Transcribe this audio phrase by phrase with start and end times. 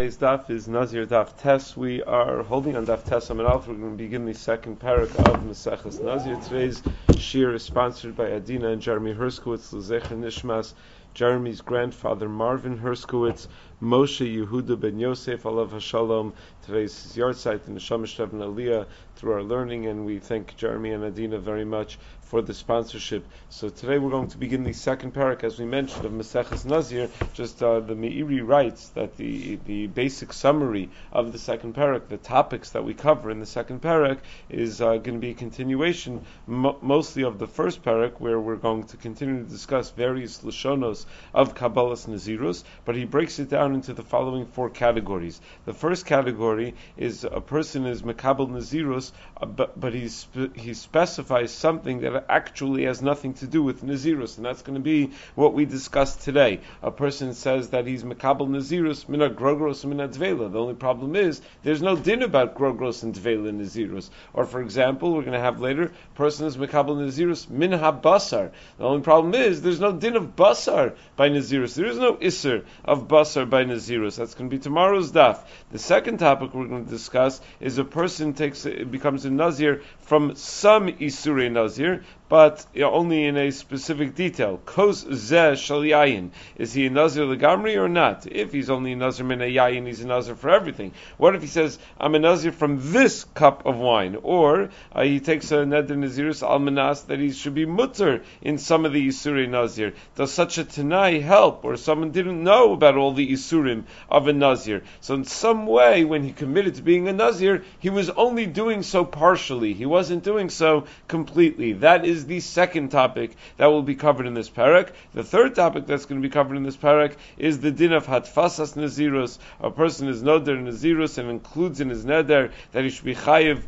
[0.00, 1.76] Today's daf is Nazir Daf Tes.
[1.76, 3.68] We are holding on Daf Tes Amid Aleph.
[3.68, 6.36] We're going to begin the second parak of Maseches Nazir.
[6.36, 6.82] Today's
[7.18, 10.72] shir is sponsored by Adina and Jeremy Herskowitz, Lezecher Nishmas,
[11.12, 13.48] Jeremy's grandfather Marvin Herskowitz,
[13.82, 16.32] Moshe Yehuda ben Yosef, Alav Hashalom.
[16.62, 18.86] Today's yard site in the Shamash and Aliyah
[19.16, 21.98] through our learning, and we thank Jeremy and Adina very much
[22.30, 23.26] for the sponsorship.
[23.48, 27.10] So today we're going to begin the second parak, as we mentioned, of Maseches Nazir.
[27.34, 32.16] Just uh, the Meiri writes that the the basic summary of the second parak, the
[32.16, 36.24] topics that we cover in the second parak, is uh, going to be a continuation,
[36.46, 41.06] mo- mostly of the first parak, where we're going to continue to discuss various lashonos
[41.34, 42.62] of Kabbalah's Nazirus.
[42.84, 45.40] But he breaks it down into the following four categories.
[45.64, 50.08] The first category is a person is Makabal Nazirus, uh, but, but he
[50.54, 54.80] he specifies something that actually has nothing to do with Nazirus, and that's going to
[54.80, 56.60] be what we discussed today.
[56.82, 60.50] A person says that he's Makabal Nazirus, Mina Grogros, Mina Dvela.
[60.50, 64.10] The only problem is there's no din about Grogros and Dvela Nazirus.
[64.32, 68.50] Or, for example, we're going to have later, person is Makabal Nazirus, Min Basar.
[68.78, 71.74] The only problem is there's no din of Basar by Nazirus.
[71.74, 74.16] There is no Isser of Basar by Nazirus.
[74.16, 75.38] That's going to be tomorrow's daf.
[75.70, 80.34] The second topic we're going to discuss is a person takes becomes a Nazir from
[80.34, 84.60] some Isurei Nazir, but you know, only in a specific detail.
[84.64, 86.30] Kos zeh shal yayin.
[86.56, 88.24] Is he a nazir legamri or not?
[88.24, 90.92] If he's only a nazir min a yayin, he's a nazir for everything.
[91.18, 94.16] What if he says, I'm a nazir from this cup of wine?
[94.22, 98.84] Or uh, he takes a neder nazirus almanas that he should be mutter in some
[98.84, 99.94] of the Isurei nazir.
[100.14, 101.64] Does such a tanai help?
[101.64, 104.84] Or someone didn't know about all the Isurim of a nazir.
[105.00, 108.84] So in some way, when he committed to being a nazir, he was only doing
[108.84, 109.74] so partially.
[109.74, 111.72] He wasn't doing so completely.
[111.72, 114.90] That is is the second topic that will be covered in this parak.
[115.14, 118.06] The third topic that's going to be covered in this parak is the din of
[118.06, 119.38] hatfasas nazirus.
[119.60, 123.62] A person is noder nazirus and includes in his neder that he should be chayiv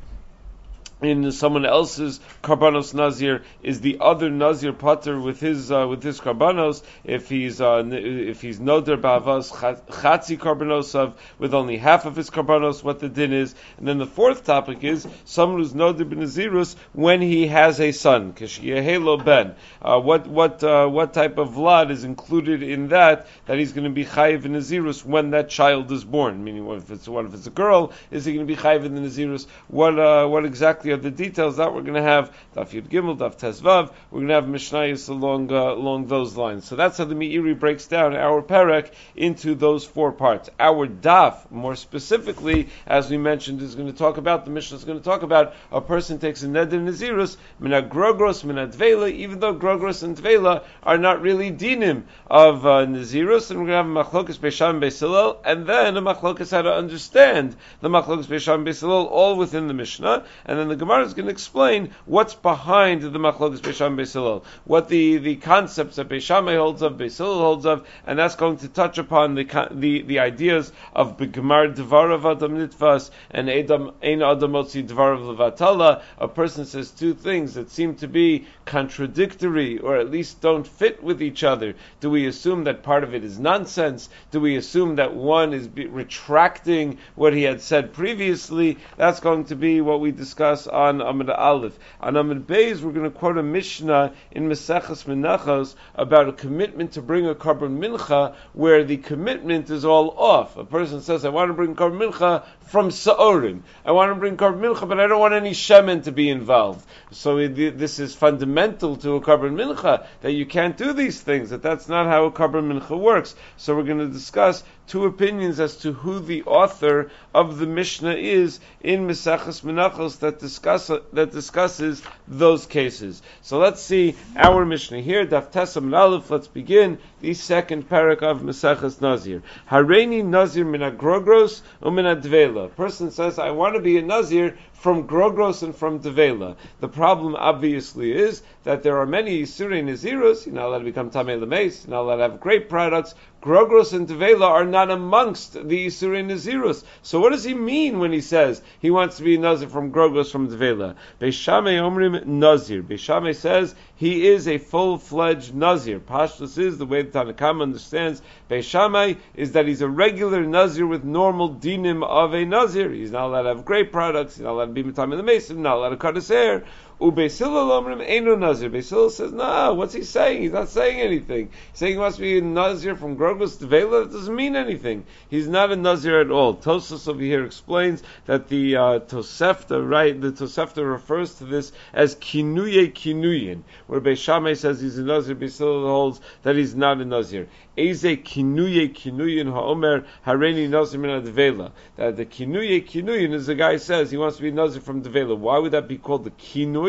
[1.05, 6.21] in someone else's karbanos nazir is the other nazir pater with his uh, with his
[6.21, 12.17] karbanos if he's uh, if he's noder bavas chatzi karbanos of with only half of
[12.17, 13.55] his karbanos what the din is.
[13.79, 18.33] And then the fourth topic is someone who's noder benazirus when he has a son.
[18.33, 19.55] Kishiyahelo ben.
[19.81, 23.85] Uh, what what uh, what type of vlad is included in that that he's going
[23.85, 26.45] to be chayiv in when that child is born?
[26.45, 28.95] Meaning if it's what if it's a girl is he going to be chayiv in
[28.95, 29.47] the nazirus?
[29.69, 33.19] What uh, what exactly of the details that we're going to have Daf Yud Gimel,
[33.19, 33.93] Daf Tezvav.
[34.11, 36.67] We're going to have Mishnayos along uh, along those lines.
[36.67, 40.51] So that's how the Meiri breaks down our Perek into those four parts.
[40.59, 44.85] Our Daf, more specifically, as we mentioned, is going to talk about the Mishnah is
[44.85, 49.41] going to talk about a person takes a neder nazirus mina grogros mina dvela, even
[49.41, 53.75] though grogros and dvela are not really dinim of uh, nazirus, and we're going to
[53.75, 58.65] have a machlokas beisham beisilel, and then a machlokas how to understand the machlokas beisham
[58.65, 63.03] beisilel all within the Mishnah, and then the Gemara is going to explain what's behind
[63.03, 67.87] the Machlokes Beisham Beisilil, what the, the concepts that Beishamay holds of, Beisilil holds of,
[68.05, 73.13] and that's going to touch upon the the, the ideas of Begemar Devarav Adam Nitvas
[73.31, 76.03] and Adam Ein Adam Otzi Devarav Levatala.
[76.19, 81.01] A person says two things that seem to be contradictory, or at least don't fit
[81.01, 81.77] with each other.
[82.01, 84.09] Do we assume that part of it is nonsense?
[84.33, 88.79] Do we assume that one is retracting what he had said previously?
[88.97, 91.79] That's going to be what we discuss on Amid Aleph.
[92.01, 96.93] On Amid Beis, we're going to quote a Mishnah in Meseches Menachos about a commitment
[96.93, 100.57] to bring a carbon mincha where the commitment is all off.
[100.57, 103.63] A person says, I want to bring carbon mincha from Sa'orim.
[103.85, 106.87] I want to bring carbon mincha, but I don't want any shemen to be involved.
[107.11, 111.63] So this is fundamental to a carbon mincha, that you can't do these things, that
[111.63, 113.35] that's not how a carbon mincha works.
[113.57, 118.15] So we're going to discuss two opinions as to who the author of the Mishnah
[118.15, 123.23] is in Mesachas Menachos that discuss that discusses those cases.
[123.41, 126.31] So let's see our Mishnah here, Daf Tesam Aleph.
[126.31, 129.43] Let's begin the second parak of Mesachas Nazir.
[129.71, 132.75] Hareini Nazir min agrogros umin advela.
[132.77, 136.57] Person says, I want to be a Nazir from Grogros and from Devela.
[136.81, 141.11] The problem obviously is that there are many Isurei Nazirus, you're not allowed to become
[141.11, 143.15] Tamei Lemeis, you're not allowed to have great products.
[143.43, 146.85] Grogros and Devela are not amongst the Isurei Nazirus.
[147.03, 149.91] So what does he mean when he says he wants to be a Nazir from
[149.91, 150.95] Grogros from Devela?
[151.21, 152.85] Beishamei Omrim Nazir.
[152.85, 155.99] Beishamei says he is a full-fledged Nazir.
[155.99, 161.03] Pashtus is the way the Tanakam understands Beishamai is that he's a regular Nazir with
[161.03, 162.91] normal dinim of a Nazir.
[162.91, 165.25] He's not allowed to have great products, he's not allowed to be Matam in the
[165.25, 166.65] Mason, not allowed to cut his hair.
[167.03, 168.71] Nazir.
[168.71, 170.43] Beisila says, no, what's he saying?
[170.43, 171.51] He's not saying anything.
[171.71, 174.05] He's saying he must be a nazir from Grogos to Vela.
[174.05, 175.05] That doesn't mean anything.
[175.29, 176.55] He's not a nazir at all.
[176.55, 182.15] Tosos over here explains that the uh, Tosefta, right, the Tosefta refers to this as
[182.15, 187.49] kinuye kinuyin, where Beishamay says he's a nazir, Beisila holds that he's not a nazir.
[187.77, 191.73] Eze kinuye kinuyin ha'omer hareni nazir min advela.
[191.97, 195.03] That the kinuye kinuyin is the guy says he wants to be a nazir from
[195.03, 195.37] devela.
[195.37, 196.31] Why would that be called the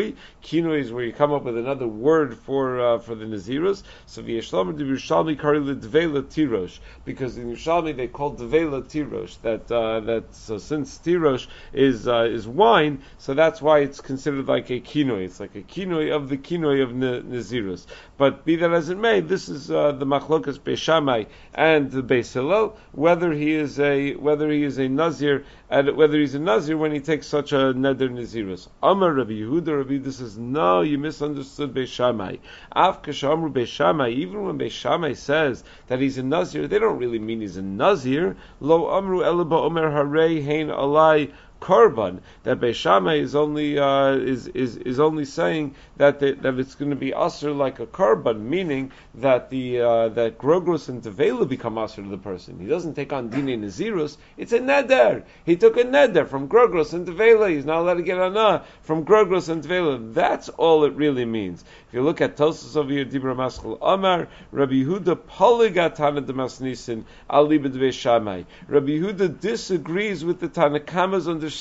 [0.04, 0.16] kinui?
[0.42, 3.82] Kinui is where you come up with another word for uh, for the nazirus.
[4.06, 9.36] So v'yeshlam de Yerushalmi kari devela tirosh because in Yerushalmi they call devela tirosh.
[9.42, 14.46] That uh, that so since tirosh is uh, is wine, so that's why it's considered
[14.46, 15.24] like a kinui.
[15.24, 17.86] It's like a kinui of the kinui of nazirus.
[18.16, 22.32] But be that as it may, this is uh, the machlokas Beishamai and the Beis
[22.32, 26.76] Hillel, whether he is a whether he is a nazir and whether he's a nazir
[26.76, 28.68] when he takes such a neder nazirus.
[28.82, 32.38] Amar Rabbi Yehuda, Rabbi Yehuda says, no, you misunderstood Beishamai.
[32.72, 37.40] Af kashamru Beishamai, even when Beishamai says that he's a nazir, they don't really mean
[37.42, 38.36] he's a nazir.
[38.60, 41.30] Lo amru elaba omer harei hein alai
[41.64, 46.74] korban that Beishama is only uh, is, is is only saying that the, that it's
[46.74, 51.48] going to be usher like a korban, meaning that the uh, that grogros and tevela
[51.48, 52.58] become usher to the person.
[52.60, 54.18] He doesn't take on dine nazirus.
[54.36, 55.22] It's a neder.
[55.46, 57.48] He took a neder from grogros and tevela.
[57.50, 60.12] He's not allowed to get anah from grogros and tevela.
[60.12, 61.64] That's all it really means.
[61.88, 67.58] If you look at Tosus over here, Dibra Maskal Amar, Rabbi Yehuda Poligatana Damasnisin Ali
[67.58, 68.44] Shamai.
[68.68, 71.53] Rabbi Yehuda disagrees with the Tanakama's understanding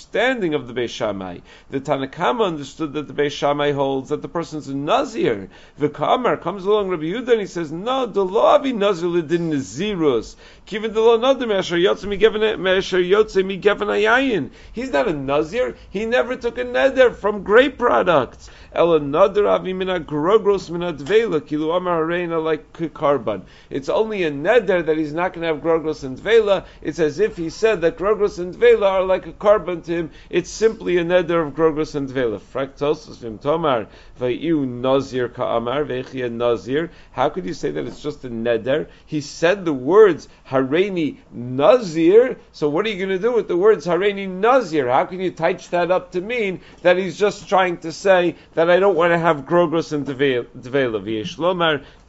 [0.54, 1.40] of the Beis Shammai.
[1.70, 5.50] The Tanakama understood that the Beis Shammai holds that the person's a Nazir.
[5.78, 9.52] The Kamar comes along Rabbi Yehuda and he says, No, the law of Nazir lidin
[9.52, 10.36] Nazirus.
[10.68, 14.52] Kivin the law another Mesher Yotze mi Mesher Yotze mi Ayin.
[14.72, 15.76] He's not a Nazir.
[15.90, 18.50] He never took a neder from grape products.
[18.74, 23.44] Ela Nadir Avimina Grogros Minadvela Kilu Amar Reina like Karban.
[23.70, 26.66] It's only a neder that he's not going to have Grogros and Dvela.
[26.82, 30.12] It's as if he said that Grogros and Dvela are like a korban to him.
[30.30, 32.40] It's simply a neder of Grogros and Dvela.
[32.40, 33.88] Fraktosus Vim Tomar
[34.20, 36.90] Vayu Nazir Ka'amar Vechia Nazir.
[37.12, 38.88] How could you say that it's just a neder?
[39.06, 42.38] He said the words Hareini Nazir.
[42.52, 44.90] So what are you going to do with the words Hareini Nazir?
[44.90, 48.63] How can you touch that up to mean that he's just trying to say that
[48.70, 51.04] I don't want to have Grogros and Devela?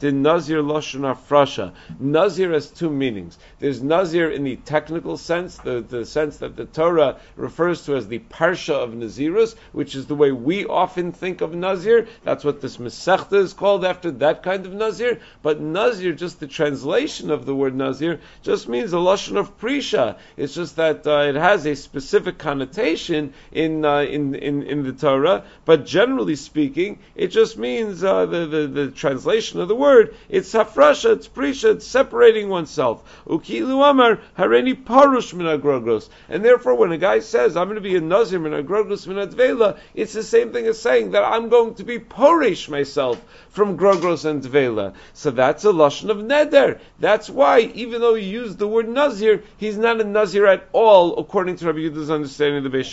[0.05, 1.73] The Nazir Lashon Afrasha.
[1.99, 3.39] Nazir has two meanings.
[3.57, 8.07] There's Nazir in the technical sense, the, the sense that the Torah refers to as
[8.07, 12.07] the Parsha of Nazirus, which is the way we often think of Nazir.
[12.23, 15.21] That's what this Masechta is called after that kind of Nazir.
[15.41, 20.19] But Nazir, just the translation of the word Nazir, just means a Lashon of Prisha.
[20.37, 24.93] It's just that uh, it has a specific connotation in, uh, in, in, in the
[24.93, 29.94] Torah, but generally speaking, it just means uh, the, the, the translation of the word
[29.95, 33.03] word, it's hafrasha, it's prisha, it's separating oneself.
[33.25, 36.09] Ukilu amar hareni parush minagrogros.
[36.29, 40.13] And therefore, when a guy says, I'm going to be a nazir minagrogros minadvela, it's
[40.13, 44.43] the same thing as saying that I'm going to be porish myself from grogros and
[44.43, 44.93] dvela.
[45.13, 46.79] So that's a lashon of neder.
[46.99, 51.17] That's why, even though he used the word nazir, he's not a nazir at all,
[51.17, 52.85] according to Rabbi Yehuda's understanding of the Beis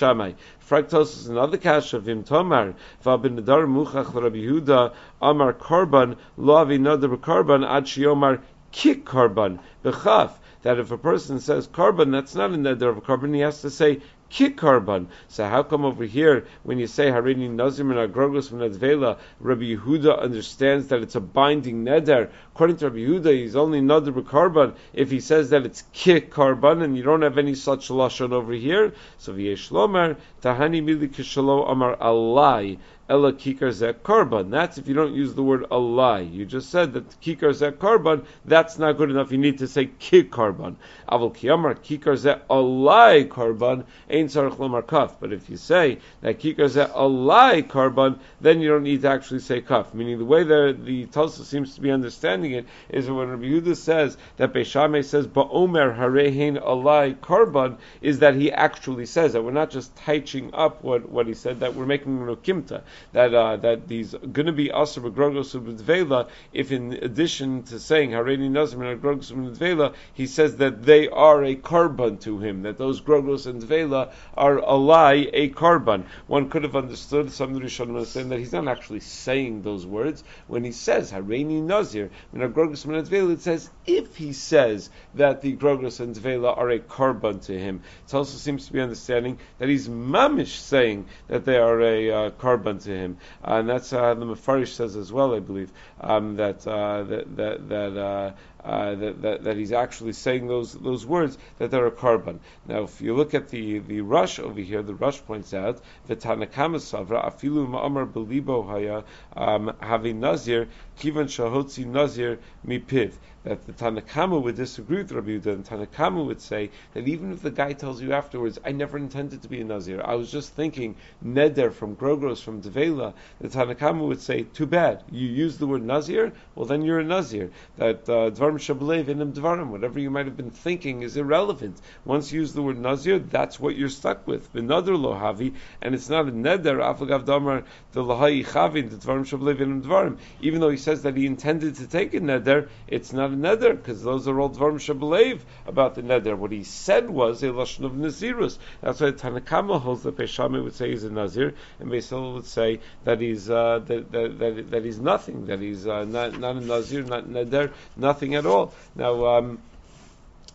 [0.72, 2.74] Fraktos is another kash of him tomar.
[3.04, 8.40] V'abin nadar muchach Rabbi Yehuda amar korban lo avi nadar korban ad shiomar
[8.70, 10.30] kik korban b'chaf.
[10.62, 13.34] That if a person says korban, that's not a neder of a korban.
[13.34, 14.00] He has to say
[14.32, 15.06] kik korban.
[15.28, 20.20] So how come over here when you say harini nazim and agrogos v'nadvela, Rabbi Yehuda
[20.20, 22.30] understands that it's a binding neder.
[22.54, 26.82] According to Rabbi Yehuda, he's only nadir korban if he says that it's kik korban,
[26.82, 28.94] and you don't have any such lashon over here.
[29.18, 32.78] So v'yesh lomer tahani mili kishalo amar alai.
[33.08, 34.50] Ella kikar zek korban.
[34.50, 36.32] That's if you don't use the word alai.
[36.32, 39.30] You just said that kikar zek korban, that's not good enough.
[39.32, 40.76] You need to say kik korban.
[41.10, 45.18] Aval kiyamar kikar zek korban, ein sarach lomar kaf.
[45.20, 49.40] But if you say that kikar zek alai korban, then you don't need to actually
[49.40, 49.94] say kaf.
[49.94, 53.76] Meaning the way that the Tulsa seems to be understanding it is when Rabbi Yehuda
[53.76, 59.52] says that Beishame says ba'omer harehin alai korban, is that he actually says that we're
[59.52, 63.88] not just touching up what, what he said, that we're making rokimta that uh, that
[63.88, 69.00] these going to be aser b'grogos v'dvela if in addition to saying hareni nazim and
[69.00, 73.62] grogos v'dvela he says that they are a korban to him that those grogos and
[73.62, 76.04] Tvela are a lie, a korban.
[76.26, 80.64] One could have understood some Rishonim saying that he's not actually saying those words when
[80.64, 82.10] he says Hareini Nazir.
[82.32, 86.70] In Grogros and Tvela, it says if he says that the Grogros and Tvela are
[86.70, 87.82] a korban to him.
[88.06, 92.30] It also seems to be understanding that he's mamish saying that they are a uh,
[92.30, 96.36] korban to him, uh, and that's uh, the Mefarish says as well, I believe, um,
[96.36, 97.96] that, uh, that that that.
[97.96, 98.32] Uh,
[98.64, 102.38] uh, that, that, that, he's actually saying those those words that they're a korban.
[102.68, 106.20] Now, if you look at the the Rush over here, the Rush points out that
[106.20, 109.04] Tanakama Savra afilu ma'amar belibo haya
[109.36, 113.12] um, havi nazir kivan shahotzi nazir mipiv
[113.44, 117.42] that the Tanakama would disagree with Rabbi Yehuda, and Tanakama would say that even if
[117.42, 120.54] the guy tells you afterwards, I never intended to be a Nazir, I was just
[120.54, 120.94] thinking
[121.24, 125.82] Neder from Grogros, from Devela, the Tanakama would say, too bad, you use the word
[125.82, 127.50] Nazir, well then you're a Nazir.
[127.76, 131.80] That uh, Dvarim Shabalev Dvarim, whatever you might have been thinking is irrelevant.
[132.04, 134.52] Once you use the word Nazir, that's what you're stuck with.
[134.52, 139.82] V'nadr lohavi, and it's not a Neder, Afagav Damar, the Lahai Chavin, the Dvarim Shabalev
[139.82, 140.18] Dvarim.
[140.40, 143.76] Even though he says that he intended to take a Neder, it's not a neder
[143.76, 146.36] because those are all dvarim shabalev about the neder.
[146.36, 148.58] What he said was a lashon of nazirus.
[148.80, 152.80] That's why Tanakama holds that Beishami would say he's a nazir, and Beisil would say
[153.04, 156.60] that he's uh, that, that, that, that, he's nothing, that he's uh, not not a
[156.60, 158.74] nazir, not neder, nothing at all.
[158.94, 159.26] Now.
[159.26, 159.58] Um,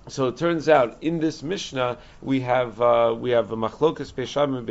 [0.09, 4.57] so it turns out in this Mishnah we have uh, we have a machlokas Beisham
[4.57, 4.67] and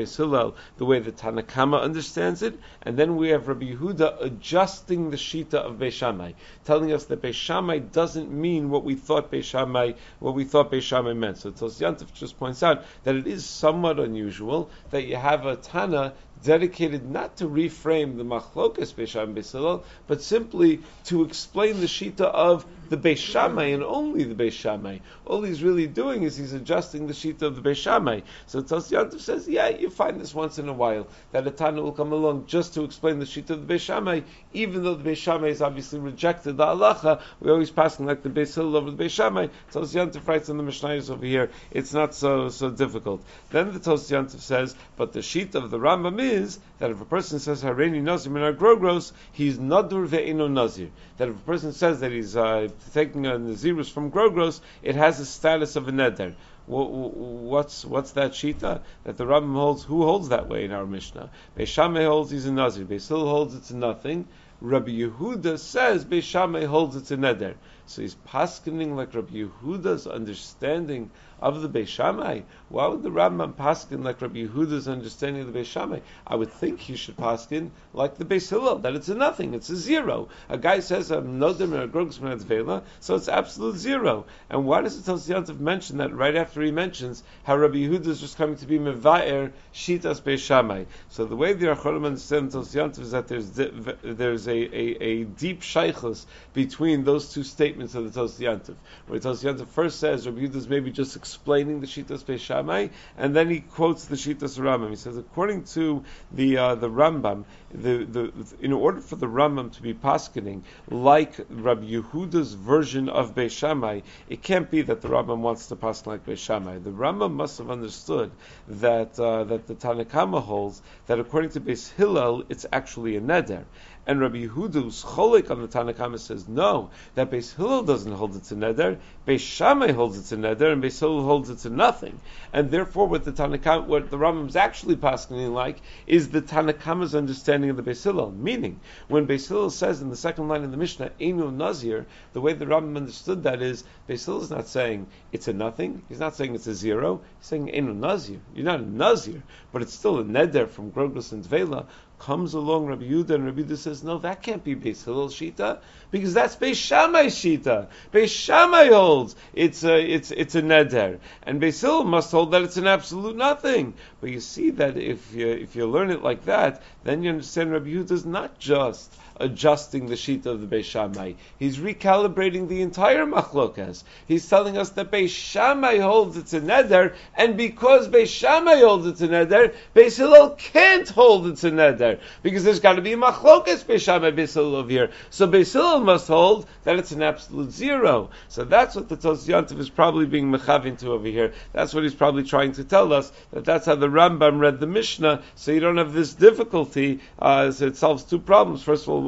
[0.78, 5.54] the way the Tanakama understands it, and then we have Rabbi Yehuda adjusting the shita
[5.54, 10.72] of Beishamai, telling us that Beishamai doesn't mean what we thought Beishamai what we thought
[10.72, 11.38] Beishamai meant.
[11.38, 11.78] So Tos
[12.14, 17.36] just points out that it is somewhat unusual that you have a Tana dedicated not
[17.38, 23.74] to reframe the machlokas Beisham Beisilal, but simply to explain the shita of the Beishamai
[23.74, 25.00] and only the Beishamai.
[25.24, 28.22] All he's really doing is he's adjusting the shita of the Beishamai.
[28.46, 31.92] So Tos says, yeah, you find this once in a while that a Tana will
[31.92, 35.62] come along just to explain the shita of the Beishamai, even though the Beishamai has
[35.62, 37.20] obviously rejected the halacha.
[37.40, 39.50] We always passing like the Beisil over the Beishamai.
[39.72, 43.24] Tos Yantif writes in the Mishnayos over here, it's not so so difficult.
[43.50, 47.38] Then the Tos says, but the shita of the Rambam is that if a person
[47.38, 50.90] says Hareini Nazir Minar Grogros, he's Nadur Ve'ino Nazir.
[51.16, 55.18] That if a person says that he's uh, taking a Nazirus from Grogros, it has
[55.18, 56.34] the status of a Neder.
[56.66, 59.84] What's what's that shita that the Rambam holds?
[59.84, 61.30] Who holds that way in our Mishnah?
[61.56, 62.84] Beishameh holds he's a Nazir.
[62.84, 64.26] Beisil holds it's nothing.
[64.60, 67.54] Rabbi Yehuda says Beishameh holds it's a Neder.
[67.86, 72.40] So he's paskening like Rabbi Yehuda's understanding of the Beis Shammai.
[72.68, 76.00] Why would the Rambam paskin like Rabbi Yehuda's understanding of the Beis Shammai?
[76.26, 79.70] I would think he should paskin like the Beis Hillel, that it's a nothing, it's
[79.70, 80.28] a zero.
[80.48, 84.26] A guy says, I'm nodim or grogs vela, so it's absolute zero.
[84.50, 88.20] And why does the Tosiyantov mention that right after he mentions how Rabbi Yehuda is
[88.20, 90.84] just coming to be mevaer shitas Beis Shammai?
[91.10, 95.62] So the way the Achorim understand Tosiyantov is that there's there's a, a, a deep
[95.62, 98.74] shaykhus between those two statements of the Tosiyantov.
[99.06, 103.50] Where Tosiyantov first says Rabbi Yehuda is maybe just explaining the Shitas Beishamai, and then
[103.50, 104.90] he quotes the Shitas Rambam.
[104.90, 109.72] He says, according to the uh, the Rambam, the, the, in order for the Rambam
[109.72, 115.38] to be paskening like Rabbi Yehuda's version of Beishamai, it can't be that the Rambam
[115.38, 116.82] wants to pasken like Beishamai.
[116.84, 118.30] The Rambam must have understood
[118.68, 123.64] that uh, that the Tanakama holds that according to Beis Hillel, it's actually a neder.
[124.08, 128.44] And Rabbi Yehuda's cholik on the Tanakama says no, that Beis Hillel doesn't hold it
[128.44, 132.20] to neder, Beis Shammai holds it to neder, and Beis Hillel holds it to nothing.
[132.52, 137.16] And therefore, what the Tanakama, what the Rambam is actually passing like is the Tanakama's
[137.16, 138.30] understanding of the Beis Hillel.
[138.30, 142.40] Meaning, when Beis Hillel says in the second line of the Mishnah, Enu Nazir, the
[142.40, 146.02] way the Rambam understood that is, Beis Hillel is not saying it's a nothing.
[146.08, 147.22] He's not saying it's a zero.
[147.40, 148.38] He's saying Enu Nazir.
[148.54, 151.86] You're not a Nazir, but it's still a neder from Grogos and Tvela
[152.18, 155.80] comes along Rabbi Yudah, and Rabbi Yudah says, no, that can't be Beis Hillel Shita,
[156.10, 157.88] because that's Beis Shammai Shita.
[158.12, 161.18] Beis Shammai holds it's a, it's, it's a neder.
[161.42, 163.94] And Beis Hillel must hold that it's an absolute nothing.
[164.26, 167.70] But you see that if you, if you learn it like that, then you understand
[167.70, 171.34] Rabbi Yehuda is not just adjusting the sheet of the Beis Shammai.
[171.58, 174.02] He's recalibrating the entire machlokas.
[174.26, 179.06] He's telling us that Beis Shammai holds it's a neder, and because Beis Shammai holds
[179.06, 183.16] it's a neder, Beis can't hold it's a neder because there's got to be a
[183.16, 185.10] machlokas Beis Shammai Beis Hillel over here.
[185.30, 188.30] So Beis must hold that it's an absolute zero.
[188.48, 191.52] So that's what the Tosyantiv is probably being mechavin to over here.
[191.72, 194.86] That's what he's probably trying to tell us that that's how the Rambam read the
[194.86, 195.42] Mishnah.
[195.54, 197.20] So you don't have this difficulty.
[197.38, 198.82] Uh, so it solves two problems.
[198.82, 199.22] First of all,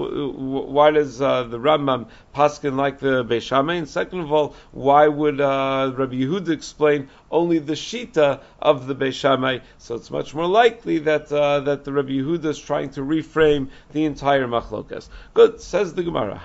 [0.77, 3.79] why does uh, the Rambam paskin like the Beishamay?
[3.79, 8.95] And second of all, why would uh, Rabbi Yehuda explain only the shita of the
[8.95, 9.63] Beishamay?
[9.79, 13.71] So it's much more likely that uh, that the Rabbi Yehuda is trying to reframe
[13.93, 15.09] the entire machlokas.
[15.35, 16.41] Good, says the Gemara.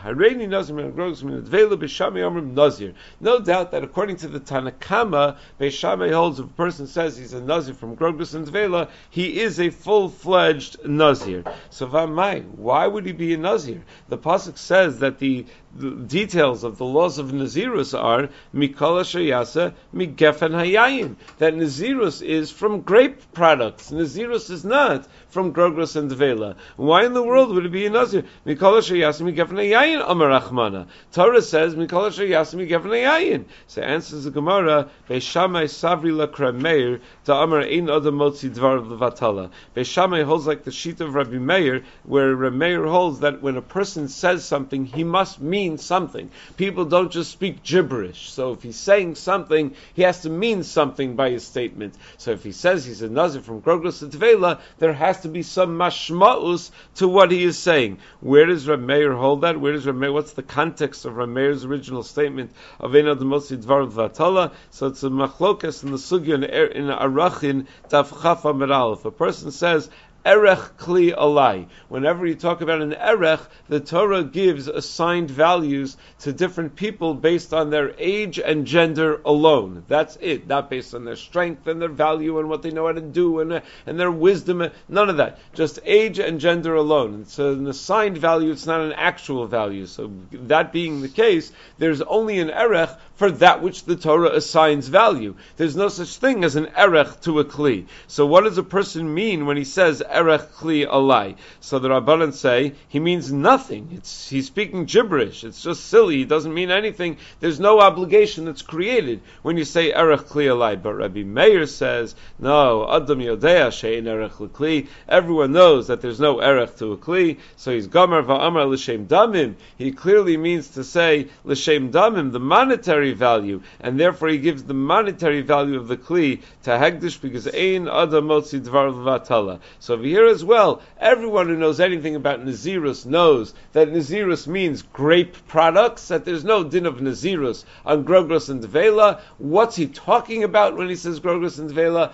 [3.19, 7.41] No doubt that according to the Tanakama, Beishamay holds if a person says he's a
[7.41, 11.43] nazir from Grogus and Dvela, he is a full-fledged nazir.
[11.69, 13.83] So Vamai, why would he be a nazir?
[14.09, 15.45] The pasuk says that the
[15.79, 21.15] details of the laws of Nazirus are Mikala Shayasa Migefen Hayayin.
[21.39, 23.91] That Nazirus is from grape products.
[23.91, 26.55] Nazirus is not from Grogros and Devela.
[26.75, 28.23] Why in the world would it be a Nazir?
[28.45, 30.87] Mikala Shayasa Migefen Hayayin Amar Rachmana.
[31.11, 33.45] Torah says Mikala Shayasa Migefen Hayayin.
[33.67, 38.85] So answers the Gemara, Beishamai Savri La Kremeir to Amar Ein Adam Motzi Dvar of
[38.85, 39.49] Levatala.
[39.75, 43.61] Beishamai holds like the sheet of Rabbi Meir, where Rabbi Meir holds that when a
[43.61, 46.29] person says something, he must mean mean something.
[46.57, 48.29] People don't just speak gibberish.
[48.29, 51.95] So if he's saying something, he has to mean something by his statement.
[52.17, 55.41] So if he says he's a nazir from Grogros to Tvela, there has to be
[55.41, 57.99] some mashma'us to what he is saying.
[58.19, 59.59] Where does Reb Meir hold that?
[59.59, 63.57] Where does Reb Meir, what's the context of Reb Meir's original statement of Eina Demosi
[63.63, 64.51] Dvar Vatala?
[64.71, 68.97] So it's a machlokas in the sugya in, in Arachin Taf Meral.
[68.97, 69.89] If a person says,
[70.25, 71.67] Erech Kli Alai.
[71.89, 77.53] Whenever you talk about an Erech, the Torah gives assigned values to different people based
[77.53, 79.83] on their age and gender alone.
[79.89, 82.93] That's it, not based on their strength and their value and what they know how
[82.93, 84.69] to do and, and their wisdom.
[84.87, 85.39] None of that.
[85.53, 87.23] Just age and gender alone.
[87.23, 89.85] It's an assigned value, it's not an actual value.
[89.87, 94.89] So, that being the case, there's only an Erech for that which the Torah assigns
[94.89, 95.35] value.
[95.55, 97.85] There's no such thing as an Erech to a Kli.
[98.07, 101.35] So, what does a person mean when he says erech kli alai.
[101.59, 103.89] So the Rabbanan say he means nothing.
[103.93, 105.43] It's he's speaking gibberish.
[105.43, 106.17] It's just silly.
[106.17, 107.17] He doesn't mean anything.
[107.39, 110.81] There's no obligation that's created when you say erech kli alai.
[110.81, 112.89] But Rabbi Meir says no.
[112.89, 114.87] Adam yodea shein erech kli.
[115.07, 117.37] Everyone knows that there's no erech to a kli.
[117.57, 119.55] So he's gomer va'amar l'shem damim.
[119.77, 124.73] He clearly means to say l'shem damim, the monetary value, and therefore he gives the
[124.73, 129.59] monetary value of the kli to hegdish because ein adam motzi dvar vatala.
[129.79, 134.81] So over here as well, everyone who knows anything about Nazirus knows that Nazirus means
[134.81, 139.21] grape products, that there's no din of Nazirus on Grogros and Devela.
[139.37, 142.13] What's he talking about when he says Grogros and Devela?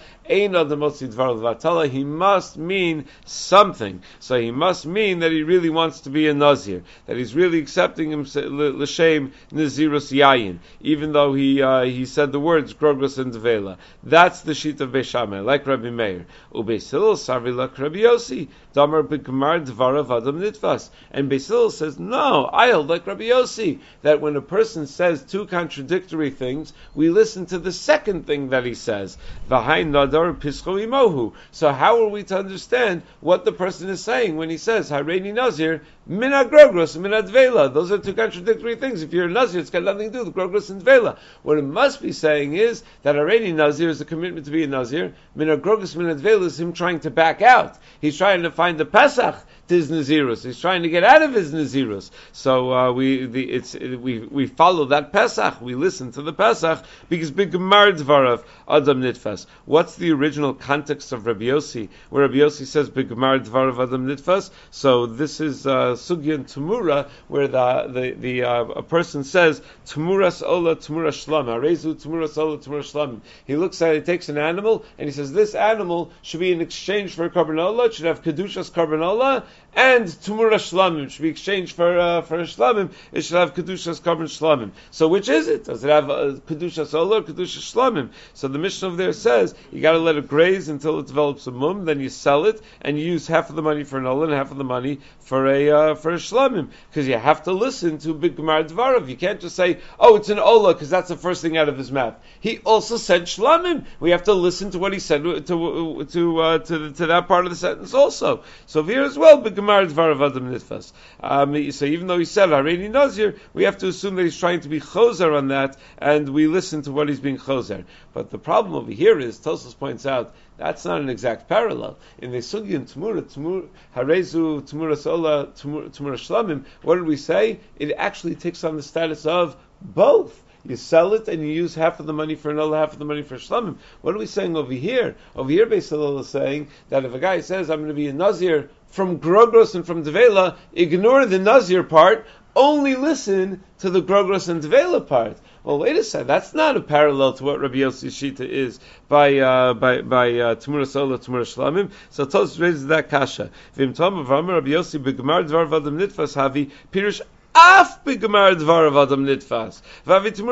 [1.89, 4.01] He must mean something.
[4.19, 7.57] So he must mean that he really wants to be a Nazir, that he's really
[7.57, 13.33] accepting him l'shem Nazirus Yayin, even though he uh, he said the words Grogros and
[13.33, 13.77] Devela.
[14.03, 16.25] That's the sheet of Beishameh, like Rabbi Meir.
[16.53, 20.89] Ubesil Sarvila Rabbi Yossi, Damar B'Gemar Dvarav Adam Nitvas.
[21.11, 25.45] And Basil says, no, I hold like Rabbi Yossi, that when a person says two
[25.47, 29.17] contradictory things, we listen to the second thing that he says.
[29.49, 31.33] V'hai Nadar Pischo Imohu.
[31.51, 35.33] So how are we to understand what the person is saying when he says, Hareini
[35.33, 37.73] Nazir, Mina Grogros, Mina Dvela.
[37.73, 39.03] Those are two contradictory things.
[39.03, 41.17] If you're a Nazir, it's got nothing to do with Grogros and Dvela.
[41.43, 44.67] What it must be saying is that Hareini Nazir is a commitment to be a
[44.67, 45.13] Nazir.
[45.35, 47.77] Mina Grogros, Mina Dvela is him trying to back out.
[48.01, 49.35] He's trying to find the Pesach
[49.69, 50.43] his Nazirus.
[50.43, 52.11] He's trying to get out of his Nazirus.
[52.31, 55.61] So uh, we the, it's we we follow that Pesach.
[55.61, 59.45] We listen to the Pesach because Bigmar Dvarav Adam Nitfas.
[59.65, 64.51] What's the original context of Rabbi Yossi, where Rabbi Yossi says Bigmar Dvarav Adam Nitfas?
[64.71, 69.61] So this is uh, Sugya and Tamura, where the the, the uh, a person says
[69.85, 73.21] Tamuras Ola Tamura Shlam Arezu Tamuras Ola Tamura Shlam.
[73.45, 76.51] He looks at it, he takes an animal, and he says this animal should be
[76.51, 77.29] in exchange for a.
[77.29, 79.45] It should have kedushas carbanola
[79.75, 82.91] and Tumura Shlamim should be exchanged for uh, for Shlamim.
[83.11, 84.71] It should have Kedushas Carbon Shlamim.
[84.91, 85.65] So which is it?
[85.65, 88.09] Does it have uh, Kedushas Ola or Kedushas Shlamim?
[88.33, 91.45] So the mission over there says you got to let it graze until it develops
[91.47, 94.05] a mum, then you sell it and you use half of the money for an
[94.05, 97.43] Ola and half of the money for a uh, for a Shlamim because you have
[97.43, 99.07] to listen to Big Gemara Dvarav.
[99.07, 101.77] You can't just say, oh, it's an Ola because that's the first thing out of
[101.77, 102.15] his mouth.
[102.39, 103.85] He also said Shlamim.
[103.99, 107.27] We have to listen to what he said to to to, uh, to, to that
[107.27, 108.43] part of the sentence also.
[108.65, 110.91] So here as well, Big Gemara Dvarav Adam Nitfas.
[111.21, 114.59] Um, so even though he said Hareini Nazir, we have to assume that he's trying
[114.59, 117.83] to be chozer on that, and we listen to what he's being chozer.
[118.13, 121.97] But the problem over here is, Tosos points out, that's not an exact parallel.
[122.19, 127.59] In the Sugyan Tmura, Tmura, Harezu, Tmura Sola, Tmura Shlamim, what did we say?
[127.79, 130.43] It actually takes on the status of both.
[130.65, 133.05] You sell it and you use half of the money for another half of the
[133.05, 133.77] money for shlamim.
[134.01, 135.15] What are we saying over here?
[135.35, 138.13] Over here, Beisalil is saying that if a guy says, I'm going to be a
[138.13, 144.49] Nazir from Grogros and from Devela, ignore the Nazir part, only listen to the Grogros
[144.49, 145.37] and Devela part.
[145.63, 146.27] Well, wait a second.
[146.27, 150.55] That's not a parallel to what Rabbi Yossi Shita is by uh, by by uh,
[150.55, 151.91] Tamura Sola Tamura Shlamim.
[152.09, 153.51] So Tos raises that kasha.
[153.73, 157.21] Vim Tom of Rabbi Yossi begemar dvar vadam nitfas havi pirush
[157.59, 159.81] af begemar dvar nitfas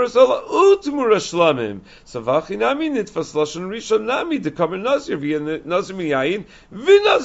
[0.09, 1.79] Sola u Tamura Shlamim.
[2.05, 5.17] So nitfas lashon rishon nami nazir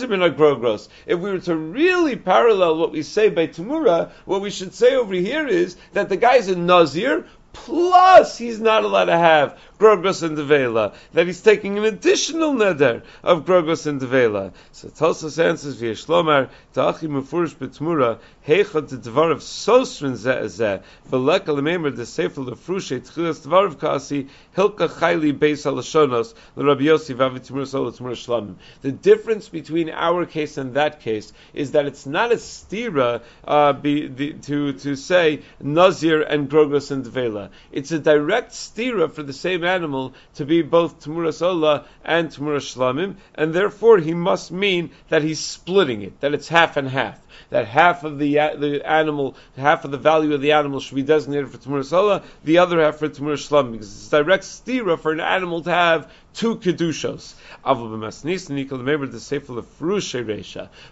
[0.09, 0.89] nazir.
[1.07, 4.95] If we were to really parallel what we say by Tamura, what we should say
[4.95, 10.23] over here is that the guy's a nazir plus he's not allowed to have Grogos
[10.23, 14.53] and Devela, that he's taking an additional neder of Grogos and Devela.
[14.71, 21.47] So Tosos answers via Shlomar, Ta'achi Mufurish Betmura, Heichot the Dvar of Sosrin Zeh Veleka
[21.47, 27.15] Lememer the Sefer Lefrushe, Tchilas Dvar of Kasi, Hilka Chayli Beis Halashonos, the Rabbi Yossi
[27.15, 28.55] Vavi Tmura Sol Tmura Shlamim.
[28.83, 33.73] The difference between our case and that case is that it's not a stira uh,
[33.73, 37.42] be, the, to, to say Nazir and Grogos and Devela.
[37.71, 42.75] It's a direct stira for the same animal to be both Tmuras Olah and Tmuras
[42.75, 47.21] Shlamim, and therefore he must mean that he's splitting it, that it's half and half.
[47.51, 50.95] That half of the uh, the animal, half of the value of the animal should
[50.95, 54.45] be designated for Tmuras Olah, the other half for Tmuras Shlamim, because it's a direct
[54.45, 57.35] stira for an animal to have two kedushos.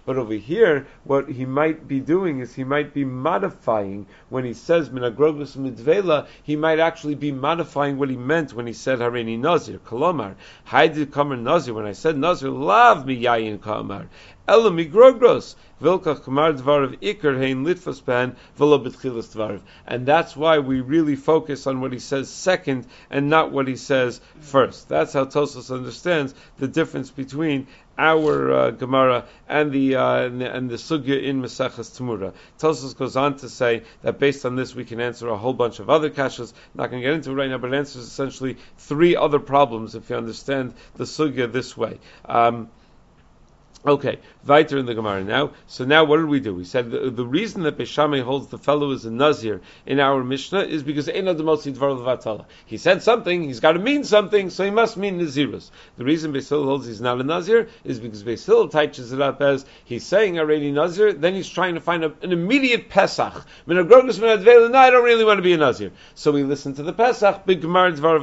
[0.07, 4.53] But over here, what he might be doing is he might be modifying when he
[4.55, 6.27] says minagrogos midvela.
[6.43, 9.79] He might actually be modifying what he meant when he said harini nazir.
[9.79, 10.35] Kolomar,
[10.69, 11.75] haidid kamer nazir.
[11.75, 14.09] When I said nazir, love mi yayin kamar.
[19.87, 23.77] And that's why we really focus on what he says second and not what he
[23.77, 24.89] says first.
[24.89, 30.53] That's how Tosos understands the difference between our uh, Gemara and the, uh, and the,
[30.53, 32.33] and the sugya in Maseches Tamura.
[32.59, 35.79] Tosos goes on to say that based on this we can answer a whole bunch
[35.79, 36.53] of other kashas.
[36.75, 39.95] Not going to get into it right now, but it answers essentially three other problems
[39.95, 42.01] if you understand the sugya this way.
[42.25, 42.69] Um,
[43.87, 45.53] Okay, weiter in the Gemara now.
[45.67, 46.55] So now what did we do?
[46.55, 50.23] We said the, the reason that Beishamay holds the fellow is a Nazir in our
[50.23, 52.45] Mishnah is because Eina Demosi Dvar Levatala.
[52.67, 55.71] He said something, he's got to mean something, so he must mean Nazirus.
[55.97, 59.65] The reason Beisil holds he's not a Nazir is because Beisil touches it up as
[59.87, 63.47] he's saying already Nazir, then he's trying to find a, an immediate Pesach.
[63.67, 65.91] No, I don't really want to be a Nazir.
[66.15, 68.21] So we listen to the Pesach, Big Gemara Dvar.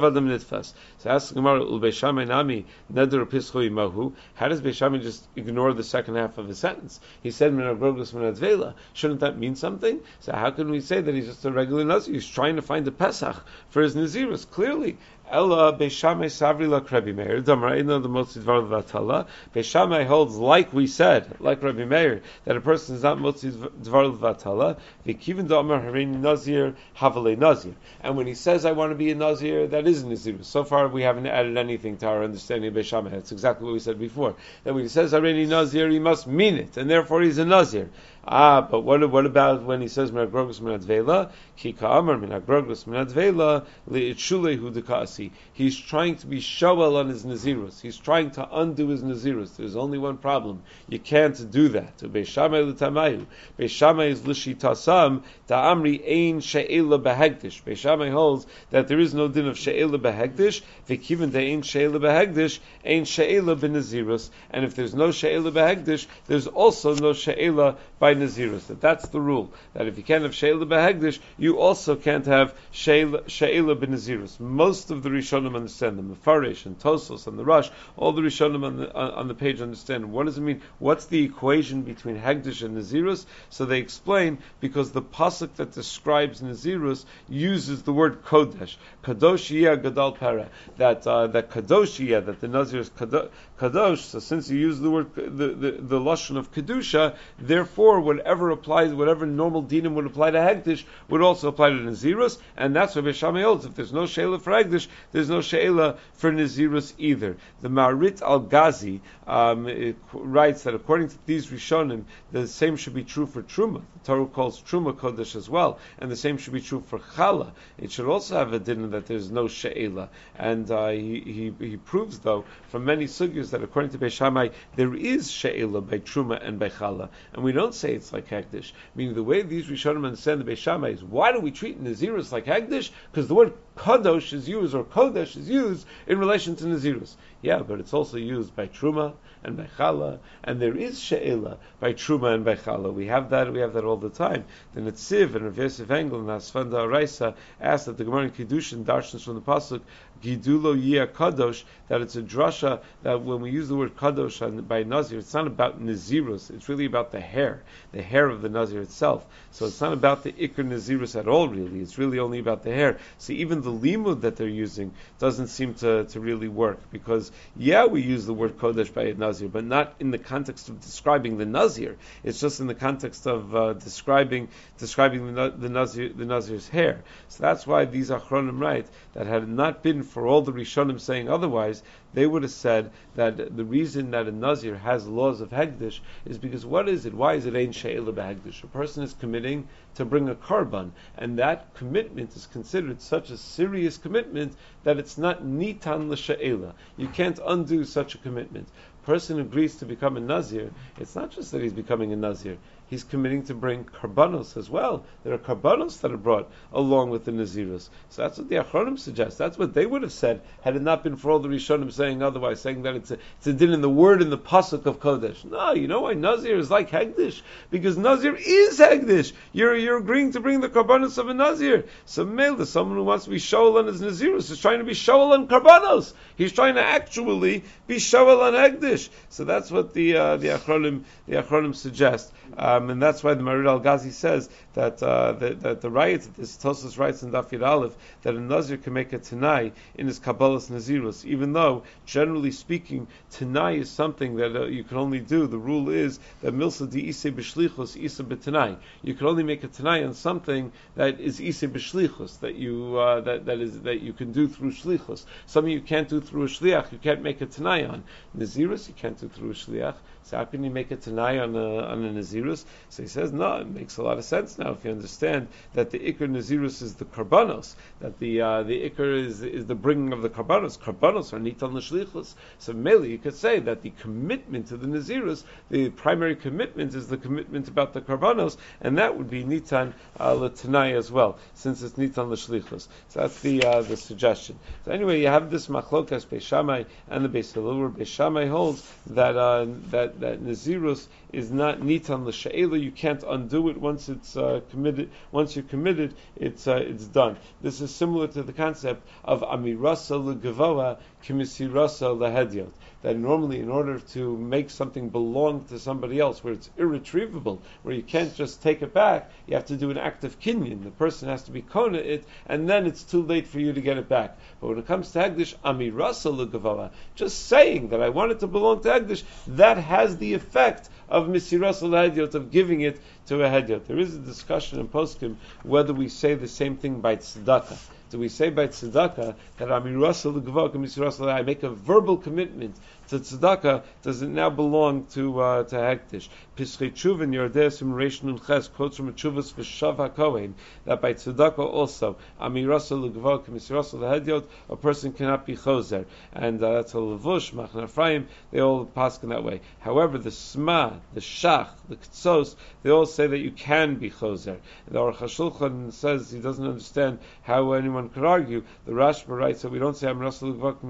[0.98, 3.24] So ask Gemara, Neder
[3.70, 4.12] Imahu.
[4.34, 6.98] How does Beishamay just ignore the second half of his sentence.
[7.22, 8.74] He said Minagrogos Minadvela.
[8.94, 10.00] Shouldn't that mean something?
[10.18, 12.14] So how can we say that he's just a regular Nazir?
[12.14, 13.36] He's trying to find a Pesach
[13.70, 14.50] for his Nazirus.
[14.50, 14.98] Clearly,
[15.30, 19.26] Ella Beishamai Savri La Krebi Meir, Damraina the Motzi Dvar Vatala.
[19.54, 24.16] Beishamai holds, like we said, like Rabbi Meir, that a person is not Motzi Dvar
[24.16, 27.74] Vatala, Vikivin Damar Harini Nazir, Havale Nazir.
[28.00, 30.38] And when he says, I want to be a Nazir, that is a Nazir.
[30.42, 33.10] So far, we haven't added anything to our understanding of Beishamai.
[33.10, 34.34] That's exactly what we said before.
[34.64, 37.90] That when he says Harini Nazir, he must mean it, and therefore he's a Nazir.
[38.30, 41.30] Ah, but what, what about when he says Minagrogos Minadvela?
[41.56, 44.70] Ki ka'amar Minagrogos Minadvela li'itshulehu
[45.18, 45.30] dekasi.
[45.52, 47.80] He's trying to be shoel on his Nazirus.
[47.80, 49.56] He's trying to undo his Nazirus.
[49.56, 50.62] There's only one problem.
[50.88, 51.98] You can't do that.
[51.98, 53.26] Beishamay l'tamayu.
[53.58, 57.62] Beishamay is l'shitasam ta'amri ein she'ela behegdish.
[57.62, 60.62] Beishamay holds that there is no din of she'ela behegdish.
[60.88, 64.30] V'kiven de'ein she'ela behegdish, ein she'ela benazirus.
[64.50, 68.66] And if there's no she'ela behegdish, there's also no she'ela by Nazirus.
[68.68, 69.52] That that's the rule.
[69.74, 74.38] That if you can't have Sheila Behegdish, you also can't have Sheila Benazirus.
[74.40, 77.70] Most of the Rishonim understand the Mefarish and Tosos and the Rush.
[77.96, 80.62] All the Rishonim on the, on the page understand what does it mean?
[80.78, 83.26] What's the equation between Hegdish and Nazirus?
[83.50, 88.76] So they explain because the pasuk that describes Nazirus uses the word Kodesh.
[89.02, 89.50] Kadosh
[89.82, 90.48] Gadal Para.
[90.76, 93.98] That uh, that Kadosh that the Nazir is Kadosh.
[93.98, 98.92] So since you use the word the the, the lashon of kedusha, therefore whatever applies,
[98.92, 103.42] whatever normal dinim would apply to Hegdish would also apply to Nazirus, and that's Beishamay
[103.42, 103.64] holds.
[103.64, 107.36] If there's no Sheila for Hegdish, there's no Sheila for Nazirus either.
[107.60, 113.26] The Maharit Algazi um, writes that according to these Rishonim, the same should be true
[113.26, 113.82] for Truma.
[113.94, 117.52] The Torah calls Truma Kodesh as well, and the same should be true for Chala.
[117.78, 121.76] It should also have a din that there's no Sheila, and uh, he, he, he
[121.76, 126.58] proves though from many sugyas that according to Beishamai there is Sheila by Truma and
[126.58, 128.72] by Chala, and we don't say it's like Hegdish.
[128.94, 132.46] Meaning the way these Rishonim understand the Beishamai is why do we treat Nazirus like
[132.46, 132.90] Hegdish?
[133.10, 137.14] Because the word kadosh is used or kodesh is used in relation to Nazirus.
[137.40, 139.14] Yeah, but it's also used by Truma
[139.44, 142.92] and by Chala, and there is She'ela by Truma and by Chala.
[142.92, 144.44] We have that, we have that all the time.
[144.74, 148.84] The Netziv and Rav Yosef Engel and Asvan D'Oraisa asked that the Gemara in Kiddushin
[148.84, 149.80] darshans from the Pasuk,
[150.22, 154.82] Gidulo Yia Kadosh, that it's a drasha that when we use the word Kadosh by
[154.82, 158.80] Nazir, it's not about Nazirus, it's really about the hair, the hair of the Nazir
[158.80, 159.26] itself.
[159.52, 161.80] So it's not about the Iker Nazirus at all, really.
[161.80, 162.98] It's really only about the hair.
[163.18, 167.86] So even the limud that they're using doesn't seem to, to really work because, yeah,
[167.86, 171.38] we use the word Kodesh by a Nazir, but not in the context of describing
[171.38, 171.96] the Nazir.
[172.22, 177.02] It's just in the context of uh, describing describing the, the Nazir the Nazir's hair.
[177.28, 181.28] So that's why these Achronim write that had not been for all the Rishonim saying
[181.28, 181.82] otherwise,
[182.14, 186.38] they would have said that the reason that a Nazir has laws of Hegdish is
[186.38, 187.14] because what is it?
[187.14, 188.64] Why is it Ein She'ela Behegdish?
[188.64, 193.36] A person is committing to bring a korban, and that commitment is considered such a
[193.36, 196.72] serious commitment that it's not Nitan L'She'ela.
[196.96, 198.68] You can't undo such a commitment.
[199.02, 203.04] Person agrees to become a Nazir, it's not just that he's becoming a Nazir, he's
[203.04, 205.04] committing to bring karbanos as well.
[205.22, 207.88] There are karbanos that are brought along with the nazirus.
[208.08, 209.38] So that's what the Achronim suggest.
[209.38, 212.22] That's what they would have said had it not been for all the Rishonim saying
[212.22, 215.00] otherwise, saying that it's a, it's a din in the word in the pasuk of
[215.00, 215.44] Kodesh.
[215.44, 217.42] No, you know why Nazir is like Hegdish?
[217.70, 219.32] Because Nazir is Hegdish.
[219.52, 221.84] You're, you're agreeing to bring the karbanos of a Nazir.
[222.06, 224.94] So Mela, someone who wants to be Shoel on his Nazirus is trying to be
[224.94, 226.14] Shoel on karbanos.
[226.36, 229.08] He's trying to actually be Shoel on Hegdish.
[229.28, 232.32] So that's what the, uh, the Achronim, the Achronim suggest.
[232.56, 236.56] Um, and that's why the Maharit Algazi says that, uh, that, that the riot, this
[236.56, 240.70] Tosus writes in Dafir Aleph, that a Nazir can make a Tanai in his Kabbalah's
[240.70, 245.46] Nazirus, even though, generally speaking, Tanai is something that uh, you can only do.
[245.46, 248.76] The rule is that Milsa di Ise B'Shlichus, Ise B'Tanai.
[249.02, 253.20] You can only make a Tanai on something that is Ise B'Shlichus, that you, uh,
[253.22, 255.24] that, that is, that you can do through Shlichus.
[255.46, 258.04] Something you can't do through a Shliach, you can't make a Tanai on.
[258.36, 259.94] Nazirus, you can't do through a Shliach.
[260.28, 262.66] So how can you make a Tanai on a, on a Nazirus?
[262.90, 265.90] So he says, no, it makes a lot of sense now if you understand that
[265.90, 270.12] the Iker Nazirus is the Karbanos, that the uh, the Iker is, is the bringing
[270.12, 270.78] of the Karbanos.
[270.78, 272.34] Karbanos are Nital Nashlichus.
[272.58, 277.08] So mainly you could say that the commitment to the Nazirus, the primary commitment is
[277.08, 281.94] the commitment about the Karbanos, and that would be Nitan uh, as well, since it's
[281.94, 282.86] Nitan Nashlichus.
[283.08, 284.58] So that's the uh, the suggestion.
[284.84, 289.66] So anyway, you have this Machlokas Beishamai and the Beis Hillel, Beishamai holds that uh,
[289.90, 292.80] that that Nazirus is not nitan l'she'ela.
[292.80, 295.10] You can't undo it once it's uh, committed.
[295.32, 297.36] Once you're committed, it's uh, it's done.
[297.62, 302.70] This is similar to the concept of amirasa legavoa kimisirasa lehedyot.
[303.02, 307.94] That normally, in order to make something belong to somebody else, where it's irretrievable, where
[307.94, 310.82] you can't just take it back, you have to do an act of kinyan.
[310.82, 313.80] The person has to be kona it, and then it's too late for you to
[313.80, 314.36] get it back.
[314.60, 318.48] But when it comes to Hegdish, amirasa legavoa, just saying that I want it to
[318.48, 323.48] belong to Hegdish, that has the effect of Misiras al of giving it to a
[323.48, 323.86] Hediot.
[323.86, 327.78] There is a discussion in Poskim whether we say the same thing by Tzedakah.
[328.10, 332.76] Do we say by tzedakah that I make a verbal commitment
[333.08, 333.82] to tzedakah?
[334.02, 336.28] Does it now belong to uh, to hektish?
[336.58, 340.54] Pischei Chuvin Yordei Simration and Ches quotes from a Chuvas V'Shav HaKohen
[340.86, 346.72] that by tzedakah also Amirasa L'Gvok Misirasa L'Hediot a person cannot be choser, and uh,
[346.72, 348.26] that's a Levush Machna Ephraim.
[348.50, 349.60] They all pass in that way.
[349.78, 354.56] However, the Sma, the Shach, the Ktsos, they all say that you can be choser.
[354.88, 358.64] The Aruch HaShulchan says he doesn't understand how anyone could argue.
[358.84, 360.80] The Rashba writes that we don't say Amirasa L'Gvok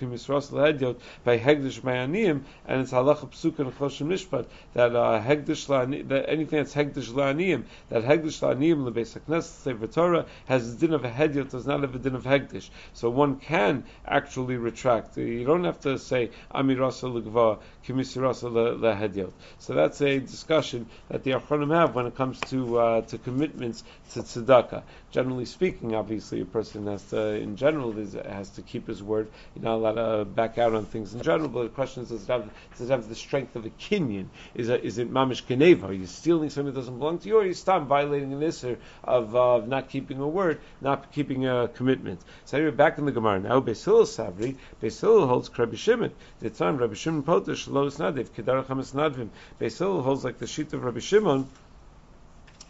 [0.00, 6.08] Misirasa L'Hediot by Hegdish Mayanim, and it's Halacha Psuka and Choshen Mishpat that uh, Hegdish
[6.08, 10.92] that anything that's Hegdish La'aniyim, that Hegdish La'aniyim Lebeis HaKnesset Sefer Torah has a din
[10.92, 12.68] of a Hediot, does not have a din of Hegdish.
[12.94, 15.16] So one can actually retract.
[15.16, 19.32] You don't have to say Amirasa L'Gva Kimisirasa L'Hediot.
[19.58, 23.84] So that's a discussion that the Achronim have when it comes to uh, to commitments
[24.12, 24.82] to tzedakah.
[25.10, 29.28] Generally speaking, obviously, a person has to, in general, has to keep his word.
[29.54, 31.48] You're not allowed to back out on things in general.
[31.48, 34.26] But the question is, does it have, does it have the strength of a kinyan?
[34.54, 35.84] Is is mamish keneva?
[35.84, 38.40] Are you stealing something that doesn't belong to you, or are you stop violating an
[38.40, 42.20] isser of uh, not keeping a word, not keeping a commitment?
[42.44, 43.60] So anyway, back in the Gemara now.
[43.60, 46.12] Beis Hillel Savri, Beis Hillel holds Rabbi Shimon.
[46.40, 49.28] The time Rabbi Shimon Potish Lo Snadev Kedar Chamas Nadvim.
[49.60, 51.48] Beis Hillel holds like the sheet of Rabbi Shimon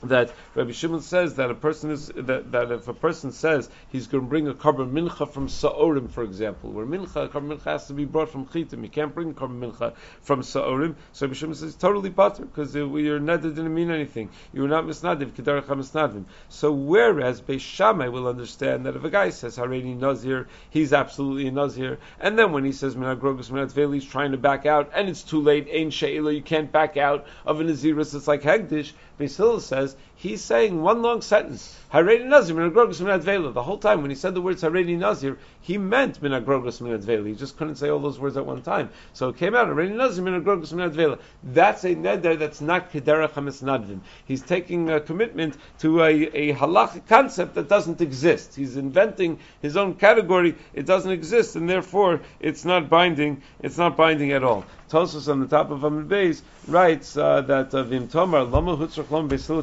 [0.04, 4.06] that Rabbi Shimon says that a person is that, that if a person says he's
[4.06, 7.86] going to bring a carbon mincha from Sa'orim, for example, where mincha carbon mincha has
[7.86, 10.96] to be brought from chitim, you can't bring carbon mincha from Sa'orim.
[11.12, 14.30] So Rabbi Shimon says totally butter because your neder didn't mean anything.
[14.52, 16.24] You were not misnadiv kedarach misnadivim.
[16.48, 21.46] So whereas Beis Shammai will understand that if a guy says Hareini Nazir, he's absolutely
[21.46, 25.08] a Nazir, and then when he says Minagrogus Minatveli, he's trying to back out, and
[25.08, 25.68] it's too late.
[25.70, 28.14] Ain Sheila, you can't back out of a Nazirus.
[28.14, 28.92] It's like Hegdish.
[29.20, 31.76] Beis says was, he's saying one long sentence.
[31.92, 33.52] Haredi Nazir minagrogos minadvela.
[33.52, 37.26] The whole time when he said the words Haredi Nazir, he meant minagrogos minadvela.
[37.26, 38.90] He just couldn't say all those words at one time.
[39.12, 41.18] So it came out Haredi Nazir minagrogos minadvela.
[41.42, 44.00] That's a neder that's not kedera chamis nadvim.
[44.24, 48.54] He's taking a commitment to a, a halachic concept that doesn't exist.
[48.54, 50.54] He's inventing his own category.
[50.72, 53.42] It doesn't exist, and therefore it's not binding.
[53.60, 54.64] It's not binding at all.
[54.88, 59.10] Tosos on the top of Amid Beis writes uh, that uh, Vim Tomar Lama Hutzrach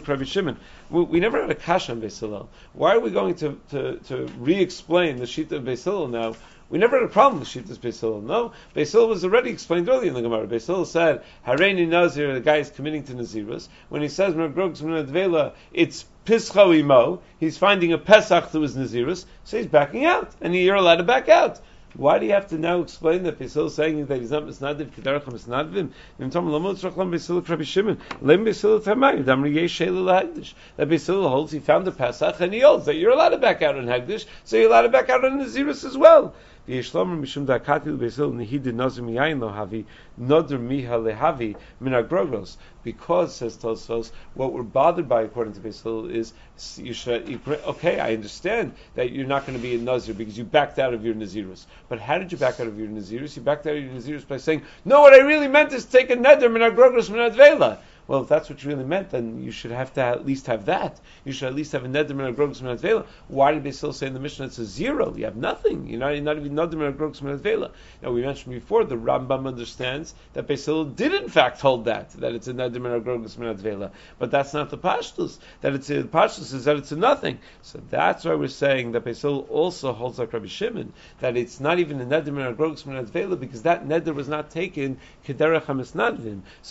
[0.08, 0.49] Rabbi Shimon.
[0.90, 2.48] We, we, never had a kash on Beisil.
[2.74, 6.36] Why are we going to, to, to re-explain the sheet of Beisil now?
[6.70, 8.22] We never had a problem with Shittas Beisil.
[8.22, 10.46] No, Beisil was already explained earlier in the Gemara.
[10.46, 13.68] Beisil said, Hareini Nazir, the guy is committing to Nazirus.
[13.90, 19.58] When he says, Advela, it's Pischo Imo, he's finding a Pesach to his Nazirus, so
[19.58, 21.60] he's backing out, and you're allowed to back out.
[21.96, 25.24] Why do you have to now explain that Beisil saying that he's not misnadiv kedarach
[25.24, 25.90] misnadivim?
[26.20, 30.54] Im tom lamot tzrach Beisil Rabbi Shimon lem Beisil tamay damri yesh hagdish.
[30.78, 33.64] That Beisil holds he found the Pesach and he holds that you're allowed to back
[33.64, 36.36] out on hagdish, so you're allowed to back out on Nazirus as well.
[36.70, 39.86] Yeshlomer mishum dakati Beisil nehidid nazir lo havi
[40.20, 42.56] miha lehavi.
[42.84, 46.34] Because says Tosfos, what we're bothered by according to Beisil is
[46.78, 48.00] you should okay.
[48.00, 51.04] I understand that you're not going to be a nazir because you backed out of
[51.04, 51.66] your nazirus.
[51.88, 53.36] But how did you back out of your nazirus?
[53.36, 56.12] You backed out of your nazirus by saying, "No, what I really meant is take
[56.12, 59.52] a neder min agrogos min advela." Well, if that's what you really meant, then you
[59.52, 61.00] should have to at least have that.
[61.26, 63.06] You should at least have a neder min agrogos min advela.
[63.28, 65.16] Why did they still say in the Mishnah it's a zero?
[65.16, 65.88] You have nothing.
[65.88, 67.70] You're not, you're not even neder min agrogos min advela.
[68.02, 72.34] Now we mentioned before the Rambam understands that Beisil did in fact hold that that
[72.34, 75.38] it's a neder min agrogos min advela, but that's not the pashtus.
[75.62, 77.38] That it's a pashtus is that it's a nothing.
[77.62, 81.78] So that's why we're saying that Beisil also holds like Rabbi Shimon that it's not
[81.78, 84.98] even a neder min agrogos min advela because that neder was not taken.
[85.28, 85.36] So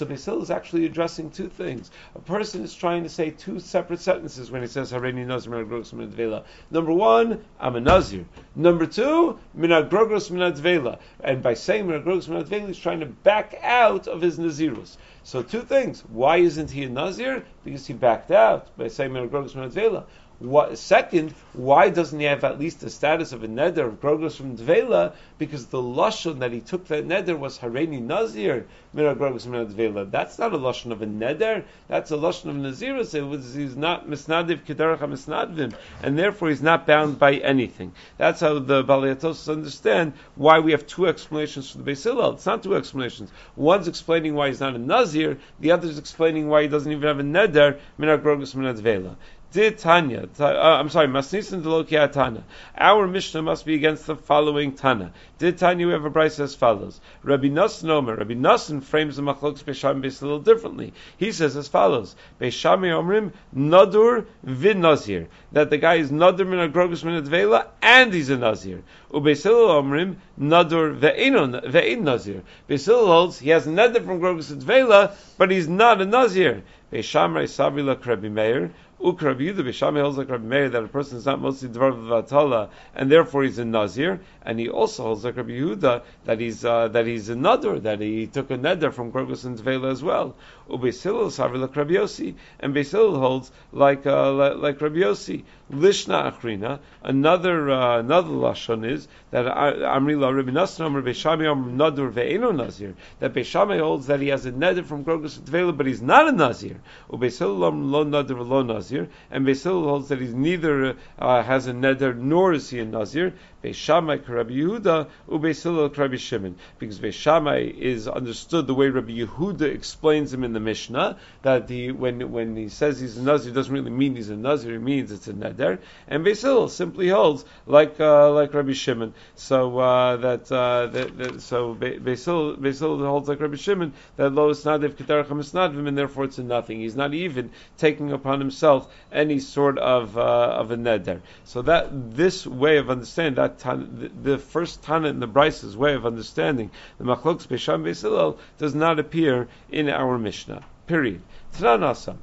[0.04, 1.90] Beisil is actually addressing two things.
[2.14, 5.92] A person is trying to say two separate sentences when he says Hareini Nazir Minagrogos
[5.92, 6.44] Minadvela.
[6.70, 8.24] Number one, I'm a Nazir.
[8.54, 10.98] Number two, Minagrogos Minadvela.
[11.20, 14.96] And by saying Minagrogos Minadvela, he's trying to back out of his Nazirus.
[15.22, 16.00] So two things.
[16.08, 17.44] Why isn't he a Nazir?
[17.64, 20.04] Because he backed out by saying Minagrogos Minadvela.
[20.40, 24.36] What, second, why doesn't he have at least the status of a neder of grogos
[24.36, 25.14] from Dvela?
[25.36, 30.08] Because the lashon that he took that neder was Hareni Nazir Mira grogos from Dvela.
[30.08, 31.64] That's not a lashon of a neder.
[31.88, 33.14] That's a lashon of Nazirus.
[33.14, 37.92] It was he's not misnadiv kedarach misnadvim, and therefore he's not bound by anything.
[38.16, 42.34] That's how the Baliatos understand why we have two explanations for the Beis Hillel.
[42.34, 43.30] It's not two explanations.
[43.56, 45.38] One's explaining why he's not a Nazir.
[45.58, 49.16] The other is explaining why he doesn't even have a neder Mira grogos from Dvela.
[49.50, 52.44] Did Tanya, uh, I'm sorry, Masnisin Delokia Tana.
[52.76, 55.10] Our Mishnah must be against the following Tana.
[55.38, 57.00] Did Tanya we have a price as follows?
[57.22, 60.92] Rabbi Nassan Omer, Rabbi Nassan frames the Machloks Beisham a little differently.
[61.16, 65.28] He says as follows: Beishami Omrim Nadur Vin Nazir.
[65.52, 68.82] That the guy is Nadur Min Agrogus Min Advela and he's a Nazir.
[69.10, 72.42] Ubeisil Omrim Nadur Ve'in Nazir.
[72.68, 76.62] Beisil holds he has Nadur from Grogus Advela, but he's not a Nazir.
[76.92, 78.72] Beishamrei Savila Krebi Meir.
[79.00, 82.70] Ukrab Yehuda Bishami holds like Rabbi Meir that a person is not mostly Dvar Vatala
[82.96, 86.88] and therefore he's a Nazir, and he also holds like Rabbi Yehuda that he's uh,
[86.88, 90.34] that he's a Nadur, that he took a Neder from Krogus and Tvela as well.
[90.68, 95.44] Ubesilil Savi like Rabbi Yossi, and Besilil holds like uh, like Rabbi Yossi.
[95.70, 101.44] Lishna Achrina, another uh, another lashon is that Amri La Rabbi Nassim Rabbi Shami
[101.76, 102.94] Nadur Ve'eno Nazir.
[103.20, 106.32] That Beishami holds that he has a neder from Krogus Tvela, but he's not a
[106.32, 106.80] Nazir.
[107.10, 112.16] Ubesilil Lo Nadur Lo Nazir, and Beisil holds that he's neither uh, has a neder
[112.16, 113.34] nor is he a Nazir.
[113.62, 116.54] Beishamai Rabbi Yehuda, Ubeisil Rabbi Shimon.
[116.78, 121.90] Because Beishamai is understood the way Rabbi Yehuda explains him in the Mishnah, that he,
[121.90, 125.10] when, when he says he's a Nazir, doesn't really mean he's a Nazir, he means
[125.10, 125.78] it's a Neder.
[126.06, 129.12] And Beisil simply holds like, uh, like Rabbi Shimon.
[129.34, 134.52] So, uh, that, uh, that, that, so Beisil, Beisil holds like Rabbi Shimon, that Lo
[134.52, 136.80] Kedarach HaMisnadvim, and therefore it's a nothing.
[136.80, 138.77] He's not even taking upon himself
[139.12, 141.20] any sort of, uh, of a Neder.
[141.44, 145.76] So that, this way of understanding that Tana, the, the, first Tana in the Braisa's
[145.76, 150.62] way of understanding the Machloks Besham Beisilel does not appear in our Mishnah.
[150.86, 151.22] Period.
[151.54, 152.16] Tananasa.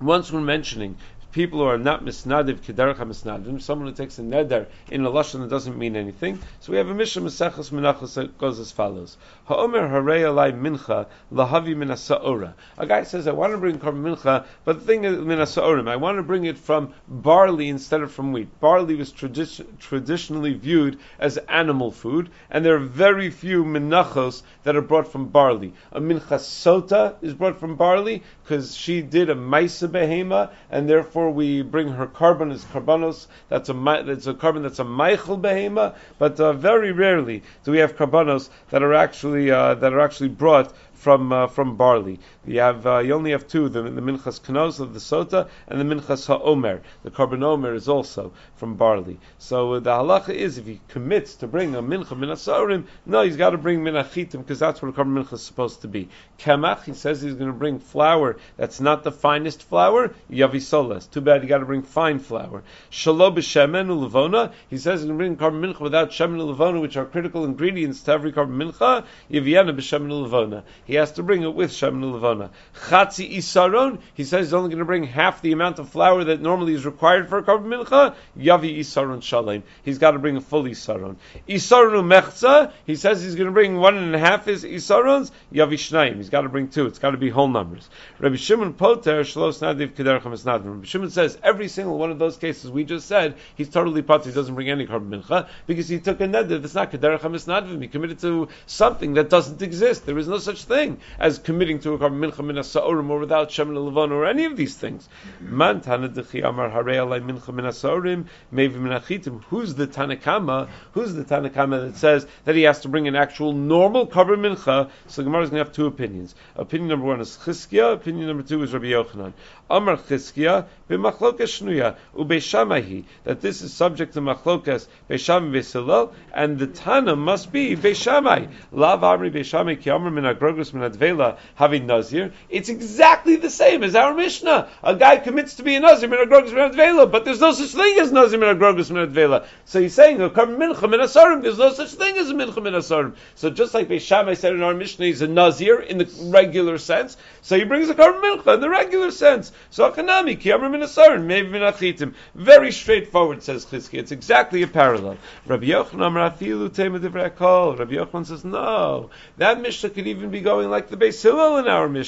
[0.00, 0.96] once we're mentioning
[1.34, 5.40] people who are not misnadiv kederach misnadivim, someone who takes a neder in a lashon
[5.40, 6.38] that doesn't mean anything.
[6.60, 9.16] So we have a mishnah mesechus menachos that goes as follows:
[9.46, 14.44] Ha'omer harei alai mincha lahavi min A guy says, "I want to bring korban mincha,
[14.64, 15.40] but the thing is min
[15.88, 18.60] I want to bring it from barley instead of from wheat.
[18.60, 24.76] Barley was tradi- traditionally viewed as animal food, and there are very few minachos that
[24.76, 25.72] are brought from barley.
[25.90, 31.23] A mincha sota is brought from barley because she did a maisa behema, and therefore
[31.30, 33.26] we bring her korban as karbanos.
[33.48, 33.72] That's a
[34.06, 38.50] that's a korban that's a meichel behema, but uh, very rarely do we have karbanos
[38.70, 42.18] that are actually uh, that are actually brought from uh, from barley.
[42.46, 45.80] You have uh, you only have two: the, the minchas knos of the sota and
[45.80, 46.80] the minchas haomer.
[47.02, 49.18] The korban omer is also from barley.
[49.38, 53.36] So uh, the halacha is if he commits to bring a mincha minasorim, no, he's
[53.36, 56.08] got to bring minachitim because that's what a korban mincha is supposed to be.
[56.38, 60.14] Kemach, he says he's going to bring flour that's not the finest flour.
[60.30, 61.10] Yavisolas.
[61.10, 62.62] Too bad you got to bring fine flour.
[62.90, 64.52] Shalo b'shemen ulevona.
[64.68, 68.02] He says he's going to bring korban mincha without shemen ulevona, which are critical ingredients
[68.02, 69.04] to every korban mincha.
[69.30, 70.62] Yaviana b'shemen ulevona.
[70.84, 72.33] He has to bring it with shemen ulevona.
[72.74, 74.00] Chatzi isaron.
[74.14, 76.84] He says he's only going to bring half the amount of flour that normally is
[76.84, 78.14] required for a korban mincha.
[78.38, 79.62] Yavi isaron shalem.
[79.82, 81.16] He's got to bring a full isaron.
[81.48, 82.72] Isaron mechza.
[82.86, 85.30] He says he's going to bring one and a half his isarons.
[85.52, 86.16] Yavi shnaim.
[86.16, 86.86] He's got to bring two.
[86.86, 87.88] It's got to be whole numbers.
[88.18, 90.66] Rabbi Shimon Poter shlos nadiv kederchem esnadim.
[90.66, 94.28] Rabbi Shimon says every single one of those cases we just said he's totally potter.
[94.28, 97.80] He doesn't bring any korban mincha because he took a neder that's not kederchem esnadim.
[97.80, 100.06] He committed to something that doesn't exist.
[100.06, 103.76] There is no such thing as committing to a korban mincha min or without shemen
[103.76, 105.08] levon or any of these things.
[105.40, 109.42] Man tana dechi amar harei alay mincha min maybe menachitim.
[109.44, 110.68] Who's the Tanakama?
[110.92, 114.90] Who's the Tanakama that says that he has to bring an actual normal korban mincha?
[115.06, 116.34] So Gemara is going to have two opinions.
[116.56, 117.94] Opinion number one is Chizkiah.
[117.94, 119.32] Opinion number two is Rabbi Yochanan.
[119.70, 126.66] Amar Chizkiah b'machlokas shnuya ubeishamahi that this is subject to machlokas beisham v'silal and the
[126.66, 132.32] Tana must be beishamai lav amri beishamai ki amr min agrogos min advela having nazir.
[132.48, 134.68] It's exactly the same as our Mishnah.
[134.82, 137.70] A guy commits to be a nazir min agrogos min advela, but there's no such
[137.70, 139.46] thing as nazir min agrogos min advela.
[139.64, 141.42] So he's saying mincha min asarim.
[141.42, 143.14] There's no such thing as a mincha min asarim.
[143.34, 147.16] So just like beishamai said in our Mishnah, he's a nazir in the regular sense.
[147.42, 149.52] So he brings a korban mincha in the regular sense.
[149.70, 152.14] So Akanami, Kiyamar Minasarin, maybe Minachitim.
[152.34, 153.98] Very straightforward, says Chizki.
[153.98, 155.18] It's exactly a parallel.
[155.46, 156.98] Rabbi Yochanan Rafilu Tema.
[156.98, 161.68] Rabbi Yochanan says, no, that Mishnah could even be going like the Beis Hillel in
[161.68, 162.03] our Mishnah.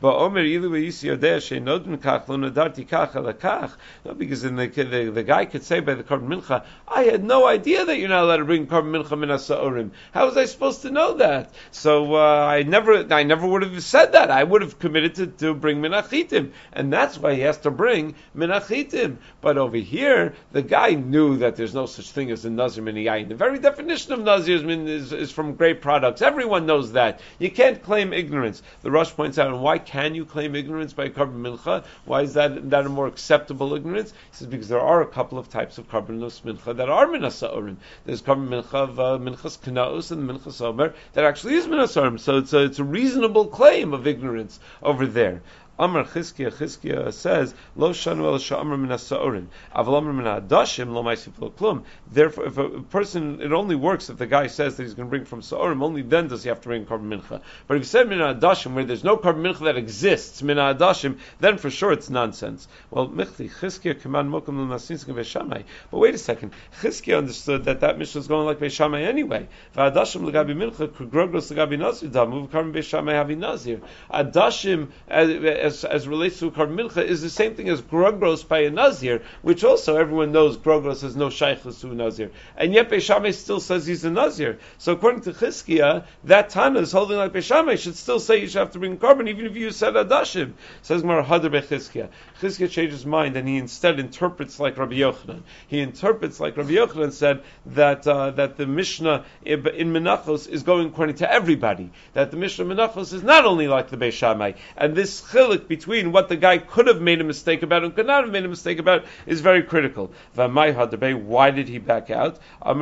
[0.00, 0.70] But Omer Ilu.
[4.04, 7.22] No, because then the, the, the guy could say by the Korban Mincha, I had
[7.22, 9.90] no idea that you're not allowed to bring Korban Mincha Minasa Orim.
[10.12, 11.50] How was I supposed to know that?
[11.70, 14.30] So uh, I never, I never would have said that.
[14.30, 18.14] I would have committed to, to bring Minachitim and that's why he has to bring
[18.36, 19.16] minachitim.
[19.40, 23.28] But over here, the guy knew that there's no such thing as a nazir minayin.
[23.28, 26.22] The very definition of nazir is, is, from great products.
[26.22, 27.20] Everyone knows that.
[27.38, 28.62] You can't claim ignorance.
[28.82, 31.84] The Rosh points out, and why can you claim ignorance by korban mincha?
[32.06, 34.12] Why is that that a more acceptable ignorance?
[34.12, 37.76] He says because there are a couple of types of korban mincha that are minasa
[38.06, 42.38] There's korban mincha of uh, minchas knaus and minchas omer that actually is minasa So
[42.38, 45.42] it's a, it's a reasonable claim of ignorance over there.
[45.80, 51.02] Amar Chizkiah, Chizkiah says, Lo shanu el sha'amr min ha'sa'orin, aval amr min ha'adashim lo
[51.02, 51.84] ma'isif lo klum.
[52.12, 55.10] Therefore, if a person, it only works if the guy says that he's going to
[55.10, 57.40] bring from sa'orim, only then does he have to bring korban mincha.
[57.66, 61.18] But if he said min ha'adashim, where there's no korban mincha that exists, min ha'adashim,
[61.38, 62.68] then for sure it's nonsense.
[62.90, 65.64] Well, Michli, Chizkiah command mokum l'nasinsk Beishamai.
[65.90, 66.52] But wait a second,
[66.82, 69.48] Chizkiah understood that that Mishnah is going like Beishamai anyway.
[69.74, 73.80] V'adashim l'gabi mincha, grogros l'gabi nazir, da, move korban Beishamai havi nazir.
[74.12, 78.60] Adashim, as, as, as relates to Korban Mincha is the same thing as Grogros by
[78.60, 82.30] a Nazir, which also everyone knows Grogros has no Shaykhus to a Nazir.
[82.56, 84.58] And yet Beishamai still says he's a Nazir.
[84.78, 88.58] So according to Chizkiah, that Tana is holding like Beishamai should still say you should
[88.58, 90.52] have to bring Korban even if you said Adashim.
[90.82, 92.08] Says Mar Hadar Bechizkiah.
[92.40, 95.42] Chizkiah changed his mind and he instead interprets like Rabbi Yochanan.
[95.68, 100.88] He interprets like Rabbi Yochanan said that uh, that the Mishnah in Menachos is going
[100.88, 101.90] according to everybody.
[102.14, 104.56] That the Mishnah Menachos is not only like the Beishamai.
[104.76, 108.06] And this chilik between what the guy could have made a mistake about and could
[108.06, 110.12] not have made a mistake about is very critical.
[110.34, 112.38] Why did he back out?
[112.64, 112.72] He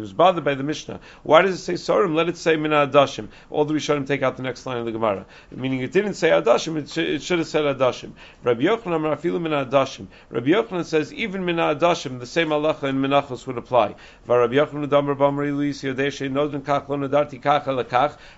[0.00, 1.00] was bothered by the Mishnah.
[1.22, 2.14] Why does it say Sorim?
[2.14, 3.28] Let it say Mina Adashim.
[3.50, 5.26] All the Rishonim take out the next line of the Gemara.
[5.50, 8.12] Meaning it didn't say Adashim, it, sh- it should have said Adashim.
[8.42, 10.06] Rabbi Yochanan Rafilu Mina Adashim.
[10.30, 13.94] Rabbi Yochanan says even Mina Adashim, the same halacha in Menachos would apply.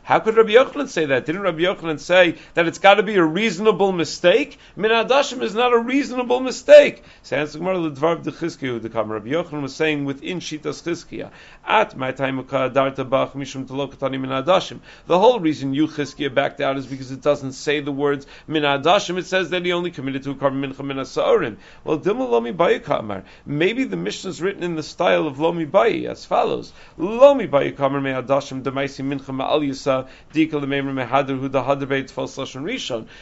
[0.03, 1.27] How could could Rabbi Yochanan say that?
[1.27, 4.59] Didn't Rabbi Yochanan say that it's got to be a reasonable mistake?
[4.77, 7.03] Min adashim is not a reasonable mistake.
[7.29, 11.31] The Rabbi Yochanan was saying within Shitas Chizkiya,
[11.67, 14.81] at my time darta bach mishum telokatani min adashim.
[15.07, 18.63] The whole reason you Chizkiya backed out is because it doesn't say the words min
[18.63, 19.19] adashim.
[19.19, 21.57] It says that he only committed to a korban mincha min asaorim.
[21.83, 26.09] Well, dimul lomi bayi Maybe the Mishnah is written in the style of lomi bayi
[26.09, 30.07] as follows: Lomi bayi kamar me adashim demaisi mincha ma'al yisa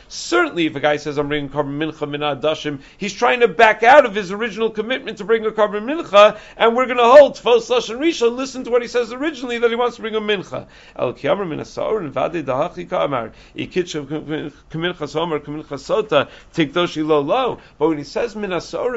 [0.08, 3.82] Certainly, if a guy says I'm bringing korban mincha min adashim, he's trying to back
[3.82, 7.36] out of his original commitment to bring a korban mincha, and we're going to hold
[7.36, 8.36] tfal lashon rishon.
[8.36, 10.66] Listen to what he says originally that he wants to bring a mincha.
[10.96, 17.58] El kiyamar min asaorim vade dahachi kamar ikitchav kamincha somer kamincha sota tikdoshi lo lo.
[17.78, 18.50] But when he says min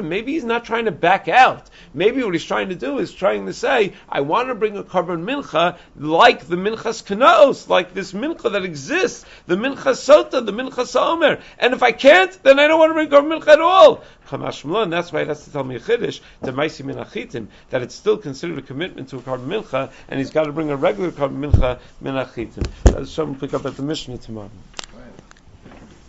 [0.08, 1.68] maybe he's not trying to back out.
[1.94, 4.82] Maybe what he's trying to do is trying to say, I want to bring a
[4.82, 10.52] carbon mincha like the minchas kanaos, like this mincha that exists, the mincha sota, the
[10.52, 11.40] mincha somer.
[11.58, 14.02] And if I can't, then I don't want to bring korban mincha at all.
[14.30, 18.16] And that's why it has to tell me a chiddush, the maisi that it's still
[18.16, 21.50] considered a commitment to a korban mincha, and he's got to bring a regular korban
[21.50, 22.66] mincha minachitim.
[22.94, 24.50] Let's show him pick up at the Mishnah tomorrow.